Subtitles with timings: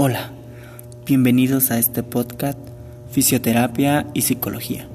[0.00, 0.30] Hola,
[1.06, 2.56] bienvenidos a este podcast
[3.10, 4.86] Fisioterapia y Psicología.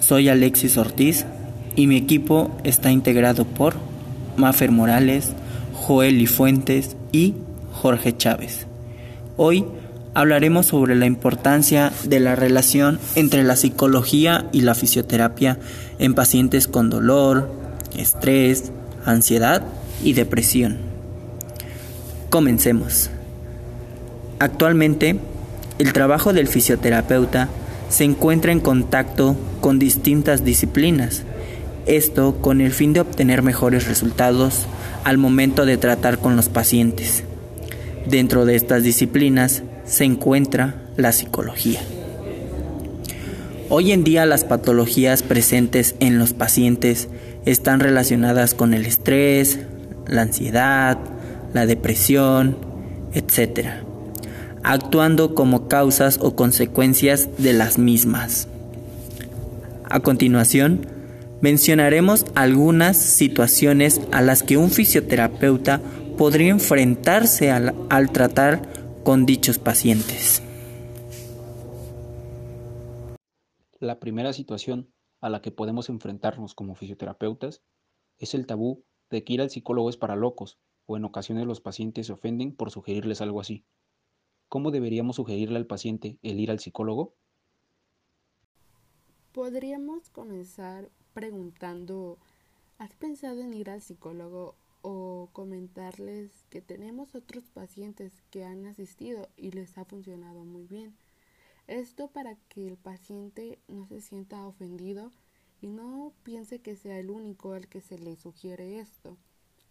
[0.00, 1.26] Soy Alexis Ortiz
[1.76, 3.76] y mi equipo está integrado por
[4.36, 5.30] Mafer Morales,
[5.74, 7.34] Joel y Fuentes y
[7.70, 8.66] Jorge Chávez.
[9.36, 9.64] Hoy
[10.12, 15.60] hablaremos sobre la importancia de la relación entre la psicología y la fisioterapia
[16.00, 17.48] en pacientes con dolor,
[17.96, 18.72] estrés,
[19.04, 19.62] ansiedad
[20.02, 20.78] y depresión.
[22.28, 23.10] Comencemos.
[24.38, 25.16] Actualmente,
[25.78, 27.48] el trabajo del fisioterapeuta
[27.88, 31.24] se encuentra en contacto con distintas disciplinas,
[31.86, 34.66] esto con el fin de obtener mejores resultados
[35.04, 37.24] al momento de tratar con los pacientes.
[38.06, 41.80] Dentro de estas disciplinas se encuentra la psicología.
[43.70, 47.08] Hoy en día las patologías presentes en los pacientes
[47.44, 49.58] están relacionadas con el estrés,
[50.06, 50.98] la ansiedad,
[51.52, 52.56] la depresión,
[53.12, 53.87] etc.,
[54.68, 58.48] actuando como causas o consecuencias de las mismas.
[59.84, 60.86] A continuación,
[61.40, 65.80] mencionaremos algunas situaciones a las que un fisioterapeuta
[66.18, 68.60] podría enfrentarse al, tratar
[69.04, 70.42] con dichos pacientes.
[73.80, 77.62] La primera situación a la que podemos enfrentarnos como fisioterapeutas
[78.18, 81.62] es el tabú de que ir al psicólogo es para locos, o en ocasiones los
[81.62, 83.64] pacientes se ofenden por sugerirles algo así.
[84.48, 87.14] ¿Cómo deberíamos sugerirle al paciente el ir al psicólogo?
[89.32, 92.18] Podríamos comenzar preguntando,
[92.78, 99.28] ¿has pensado en ir al psicólogo o comentarles que tenemos otros pacientes que han asistido
[99.36, 100.96] y les ha funcionado muy bien.
[101.66, 105.10] Esto para que el paciente no se sienta ofendido
[105.60, 109.18] y no piense que sea el único al que se le sugiere esto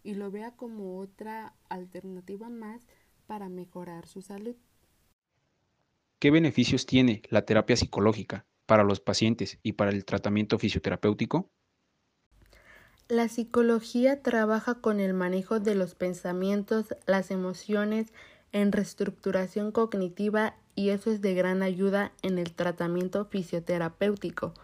[0.04, 2.82] y lo vea como otra alternativa más
[3.28, 4.56] para mejorar su salud.
[6.18, 11.50] ¿Qué beneficios tiene la terapia psicológica para los pacientes y para el tratamiento fisioterapéutico?
[13.06, 18.12] La psicología trabaja con el manejo de los pensamientos, las emociones,
[18.52, 24.54] en reestructuración cognitiva y eso es de gran ayuda en el tratamiento fisioterapéutico,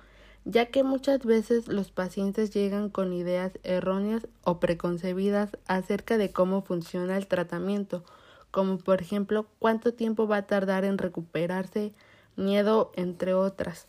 [0.47, 6.63] ya que muchas veces los pacientes llegan con ideas erróneas o preconcebidas acerca de cómo
[6.63, 8.05] funciona el tratamiento,
[8.55, 11.93] como por ejemplo cuánto tiempo va a tardar en recuperarse,
[12.37, 13.89] miedo, entre otras.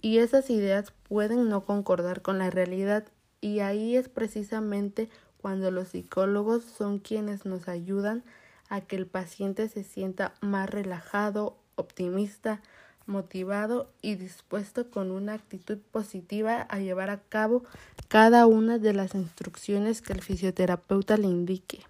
[0.00, 3.04] Y esas ideas pueden no concordar con la realidad
[3.40, 5.08] y ahí es precisamente
[5.38, 8.22] cuando los psicólogos son quienes nos ayudan
[8.68, 12.62] a que el paciente se sienta más relajado, optimista,
[13.06, 17.64] motivado y dispuesto con una actitud positiva a llevar a cabo
[18.06, 21.80] cada una de las instrucciones que el fisioterapeuta le indique.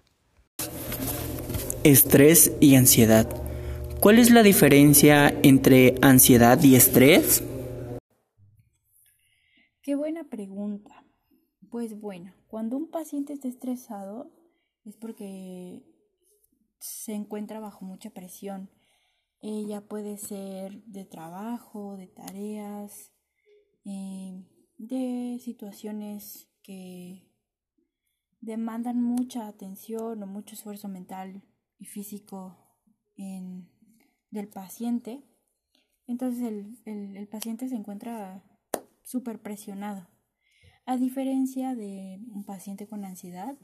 [1.87, 3.29] Estrés y ansiedad.
[4.01, 7.41] ¿Cuál es la diferencia entre ansiedad y estrés?
[9.81, 11.05] Qué buena pregunta.
[11.71, 14.29] Pues bueno, cuando un paciente está estresado
[14.83, 15.81] es porque
[16.77, 18.69] se encuentra bajo mucha presión.
[19.39, 23.13] Ella puede ser de trabajo, de tareas,
[23.85, 24.43] eh,
[24.77, 27.31] de situaciones que
[28.41, 31.46] demandan mucha atención o mucho esfuerzo mental
[31.79, 32.57] y físico
[33.15, 33.69] en,
[34.31, 35.23] del paciente.
[36.07, 38.43] Entonces el, el, el paciente se encuentra
[39.03, 40.07] súper presionado.
[40.85, 43.57] A diferencia de un paciente con ansiedad,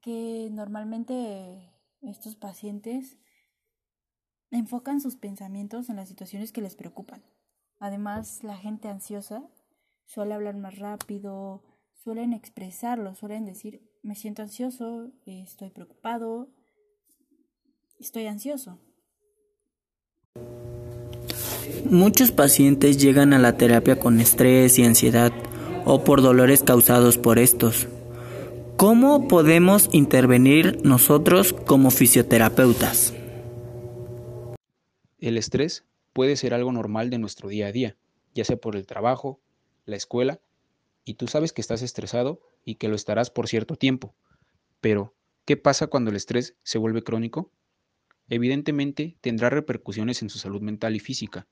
[0.00, 3.18] que normalmente estos pacientes
[4.50, 7.24] enfocan sus pensamientos en las situaciones que les preocupan.
[7.78, 9.48] Además, la gente ansiosa
[10.04, 11.64] suele hablar más rápido,
[11.94, 16.52] suelen expresarlo, suelen decir, me siento ansioso, estoy preocupado,
[18.02, 18.78] estoy ansioso.
[21.84, 25.32] Muchos pacientes llegan a la terapia con estrés y ansiedad
[25.84, 27.88] o por dolores causados por estos.
[28.76, 33.14] ¿Cómo podemos intervenir nosotros como fisioterapeutas?
[35.20, 37.96] El estrés puede ser algo normal de nuestro día a día,
[38.34, 39.40] ya sea por el trabajo,
[39.86, 40.40] la escuela,
[41.04, 44.14] y tú sabes que estás estresado y que lo estarás por cierto tiempo.
[44.80, 45.14] Pero,
[45.44, 47.50] ¿qué pasa cuando el estrés se vuelve crónico?
[48.28, 51.46] Evidentemente tendrá repercusiones en su salud mental y física.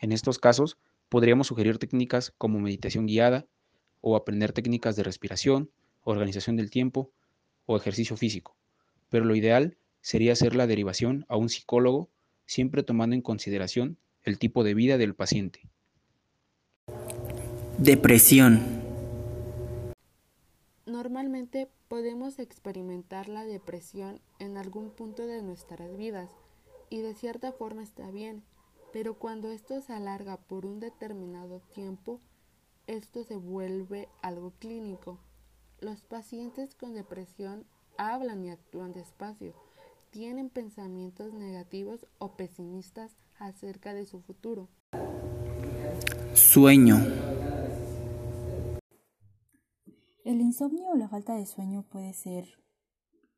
[0.00, 0.78] En estos casos,
[1.08, 3.46] podríamos sugerir técnicas como meditación guiada,
[4.06, 5.70] o aprender técnicas de respiración,
[6.02, 7.10] organización del tiempo
[7.64, 8.54] o ejercicio físico.
[9.08, 12.10] Pero lo ideal sería hacer la derivación a un psicólogo,
[12.44, 15.60] siempre tomando en consideración el tipo de vida del paciente.
[17.78, 18.83] Depresión.
[20.94, 26.30] Normalmente podemos experimentar la depresión en algún punto de nuestras vidas,
[26.88, 28.44] y de cierta forma está bien,
[28.92, 32.20] pero cuando esto se alarga por un determinado tiempo,
[32.86, 35.18] esto se vuelve algo clínico.
[35.80, 37.66] Los pacientes con depresión
[37.96, 39.52] hablan y actúan despacio,
[40.10, 44.68] tienen pensamientos negativos o pesimistas acerca de su futuro.
[46.34, 47.33] Sueño.
[50.34, 52.58] El insomnio o la falta de sueño puede ser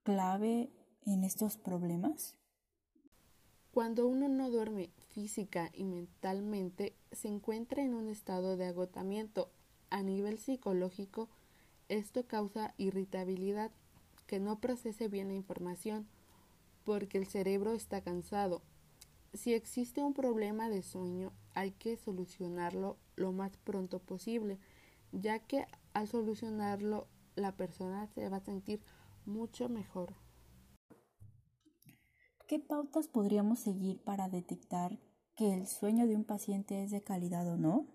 [0.02, 0.70] clave
[1.04, 2.36] en estos problemas.
[3.70, 9.50] Cuando uno no duerme física y mentalmente, se encuentra en un estado de agotamiento.
[9.90, 11.28] A nivel psicológico,
[11.90, 13.72] esto causa irritabilidad,
[14.26, 16.08] que no procese bien la información,
[16.82, 18.62] porque el cerebro está cansado.
[19.34, 24.58] Si existe un problema de sueño, hay que solucionarlo lo más pronto posible,
[25.12, 25.66] ya que
[25.96, 28.82] al solucionarlo la persona se va a sentir
[29.24, 30.14] mucho mejor.
[32.46, 34.98] ¿Qué pautas podríamos seguir para detectar
[35.36, 37.86] que el sueño de un paciente es de calidad o no?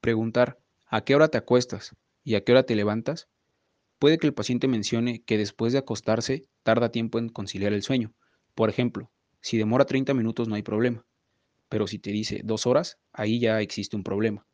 [0.00, 1.94] Preguntar ¿a qué hora te acuestas
[2.24, 3.28] y a qué hora te levantas?
[4.00, 8.14] Puede que el paciente mencione que después de acostarse tarda tiempo en conciliar el sueño.
[8.56, 11.06] Por ejemplo, si demora 30 minutos no hay problema,
[11.68, 14.44] pero si te dice dos horas, ahí ya existe un problema.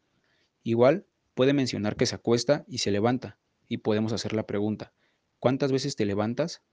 [0.63, 1.07] Igual
[1.39, 3.39] puede mencionar que se acuesta y se levanta,
[3.69, 4.93] y podemos hacer la pregunta,
[5.39, 6.65] ¿cuántas veces te levantas?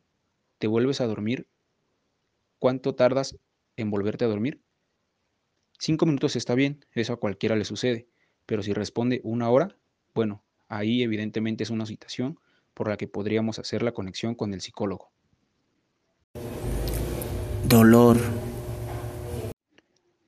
[0.57, 1.47] ¿Te vuelves a dormir
[2.57, 3.37] ¿Cuánto tardas
[3.77, 4.63] en volverte a dormir?
[5.77, 8.07] Cinco minutos está bien, eso a cualquiera le sucede,
[8.47, 9.77] pero si responde una hora,
[10.15, 12.39] bueno, ahí evidentemente es una situación
[12.73, 15.11] por la que podríamos hacer la conexión con el psicólogo.
[17.69, 18.17] Dolor.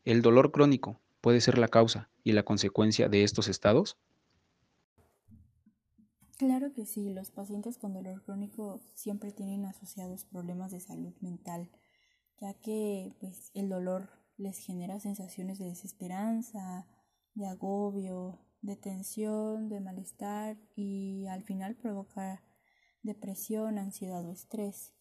[0.06, 3.98] ¿El dolor crónico puede ser la causa y la consecuencia de estos estados?
[6.38, 11.70] Claro que sí, los pacientes con dolor crónico siempre tienen asociados problemas de salud mental
[12.40, 16.88] ya que pues, el dolor les genera sensaciones de desesperanza,
[17.34, 22.44] de agobio, de tensión, de malestar y al final provoca
[23.02, 24.94] depresión, ansiedad o estrés.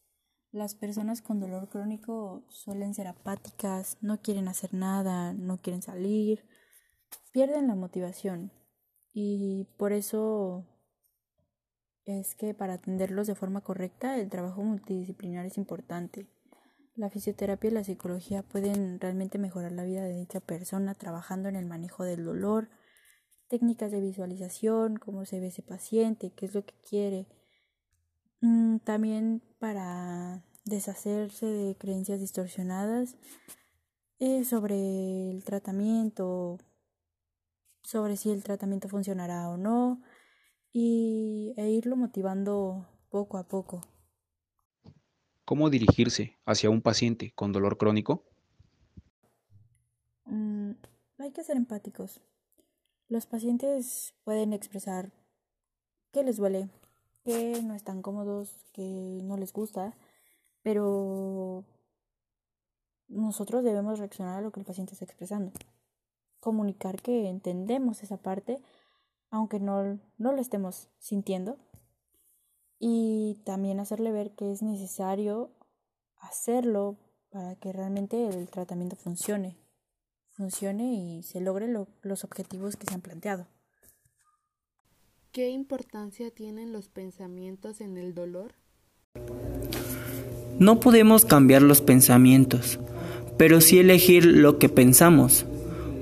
[0.52, 6.46] Las personas con dolor crónico suelen ser apáticas, no quieren hacer nada, no quieren salir,
[7.32, 8.52] pierden la motivación
[9.12, 10.64] y por eso
[12.06, 16.28] es que para atenderlos de forma correcta el trabajo multidisciplinar es importante.
[16.94, 21.56] La fisioterapia y la psicología pueden realmente mejorar la vida de dicha persona trabajando en
[21.56, 22.70] el manejo del dolor,
[23.48, 27.26] técnicas de visualización, cómo se ve ese paciente, qué es lo que quiere.
[28.40, 33.16] Mm, también para deshacerse de creencias distorsionadas
[34.18, 36.58] eh, sobre el tratamiento,
[37.82, 40.00] sobre si el tratamiento funcionará o no,
[40.78, 43.80] y, e irlo motivando poco a poco.
[45.46, 48.24] ¿Cómo dirigirse hacia un paciente con dolor crónico?
[50.26, 50.72] Mm,
[51.16, 52.20] hay que ser empáticos.
[53.08, 55.12] Los pacientes pueden expresar
[56.12, 56.68] que les duele,
[57.24, 59.96] que no están cómodos, que no les gusta,
[60.62, 61.64] pero
[63.08, 65.52] nosotros debemos reaccionar a lo que el paciente está expresando.
[66.38, 68.60] Comunicar que entendemos esa parte,
[69.30, 71.58] aunque no, no lo estemos sintiendo,
[72.78, 75.50] y también hacerle ver que es necesario
[76.18, 76.96] hacerlo
[77.30, 79.56] para que realmente el tratamiento funcione,
[80.30, 83.46] funcione y se logren los objetivos que se han planteado.
[85.32, 88.54] ¿Qué importancia tienen los pensamientos en el dolor?
[90.58, 92.78] No podemos cambiar los pensamientos,
[93.36, 95.44] pero sí elegir lo que pensamos.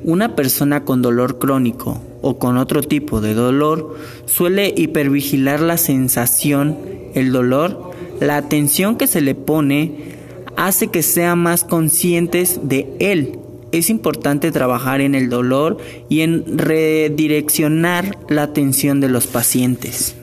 [0.05, 3.97] Una persona con dolor crónico o con otro tipo de dolor
[4.27, 6.77] suele hipervigilar la sensación,
[7.15, 10.15] el dolor, la atención que se le pone
[10.59, 13.39] hace que sean más conscientes de él.
[13.73, 15.79] Es importante trabajar en el dolor
[16.11, 20.17] y en redireccionar la atención de los pacientes.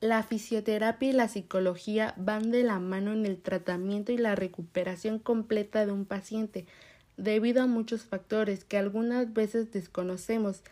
[0.00, 5.20] La fisioterapia y la psicología van de la mano en el tratamiento y la recuperación
[5.20, 6.66] completa de un paciente
[7.20, 10.62] debido a muchos factores que algunas veces desconocemos.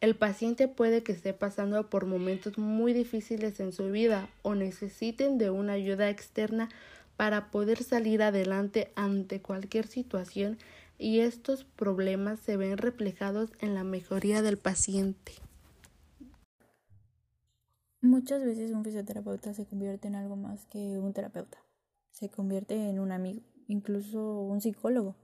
[0.00, 5.38] El paciente puede que esté pasando por momentos muy difíciles en su vida o necesiten
[5.38, 6.68] de una ayuda externa
[7.16, 10.58] para poder salir adelante ante cualquier situación
[10.98, 15.32] y estos problemas se ven reflejados en la mejoría del paciente.
[18.02, 21.58] Muchas veces un fisioterapeuta se convierte en algo más que un terapeuta,
[22.10, 25.16] se convierte en un amigo, incluso un psicólogo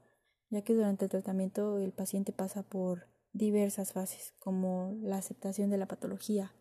[0.50, 5.78] ya que durante el tratamiento el paciente pasa por diversas fases, como la aceptación de
[5.78, 6.52] la patología,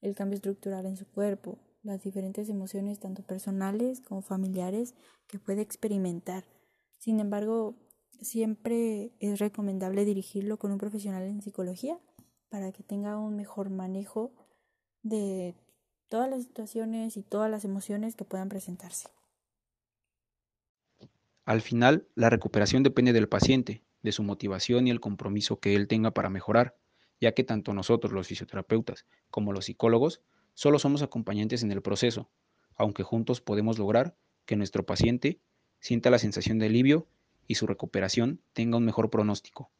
[0.00, 4.94] el cambio estructural en su cuerpo, las diferentes emociones, tanto personales como familiares,
[5.28, 6.44] que puede experimentar.
[6.98, 7.76] Sin embargo,
[8.20, 11.98] siempre es recomendable dirigirlo con un profesional en psicología
[12.48, 14.32] para que tenga un mejor manejo
[15.02, 15.54] de
[16.08, 19.08] todas las situaciones y todas las emociones que puedan presentarse.
[21.46, 25.86] Al final, la recuperación depende del paciente, de su motivación y el compromiso que él
[25.86, 26.76] tenga para mejorar,
[27.20, 30.22] ya que tanto nosotros los fisioterapeutas como los psicólogos
[30.54, 32.28] solo somos acompañantes en el proceso,
[32.74, 35.40] aunque juntos podemos lograr que nuestro paciente
[35.78, 37.06] sienta la sensación de alivio
[37.46, 39.70] y su recuperación tenga un mejor pronóstico.